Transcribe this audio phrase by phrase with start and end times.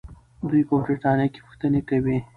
[0.49, 2.17] دوی په برتانیا کې پوښتنې کوي.